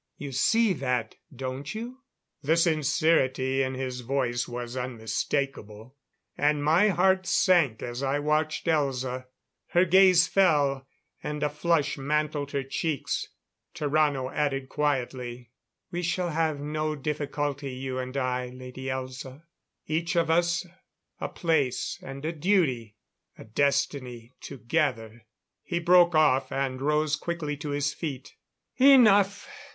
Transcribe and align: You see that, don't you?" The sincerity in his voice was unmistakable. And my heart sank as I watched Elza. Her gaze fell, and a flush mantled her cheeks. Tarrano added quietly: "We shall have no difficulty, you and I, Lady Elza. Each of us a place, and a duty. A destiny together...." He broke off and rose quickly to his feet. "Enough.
You 0.17 0.31
see 0.31 0.73
that, 0.79 1.13
don't 1.31 1.75
you?" 1.75 1.99
The 2.41 2.57
sincerity 2.57 3.61
in 3.61 3.75
his 3.75 4.01
voice 4.01 4.47
was 4.47 4.75
unmistakable. 4.75 5.95
And 6.35 6.63
my 6.63 6.89
heart 6.89 7.27
sank 7.27 7.83
as 7.83 8.01
I 8.01 8.17
watched 8.17 8.65
Elza. 8.65 9.27
Her 9.67 9.85
gaze 9.85 10.25
fell, 10.27 10.87
and 11.21 11.43
a 11.43 11.51
flush 11.51 11.99
mantled 11.99 12.49
her 12.49 12.63
cheeks. 12.63 13.27
Tarrano 13.75 14.33
added 14.33 14.69
quietly: 14.69 15.51
"We 15.91 16.01
shall 16.01 16.31
have 16.31 16.59
no 16.59 16.95
difficulty, 16.95 17.71
you 17.73 17.99
and 17.99 18.17
I, 18.17 18.47
Lady 18.49 18.85
Elza. 18.85 19.43
Each 19.85 20.15
of 20.15 20.31
us 20.31 20.65
a 21.19 21.29
place, 21.29 21.99
and 22.01 22.25
a 22.25 22.31
duty. 22.33 22.97
A 23.37 23.43
destiny 23.43 24.33
together...." 24.41 25.27
He 25.61 25.77
broke 25.77 26.15
off 26.15 26.51
and 26.51 26.81
rose 26.81 27.15
quickly 27.15 27.55
to 27.57 27.69
his 27.69 27.93
feet. 27.93 28.33
"Enough. 28.79 29.47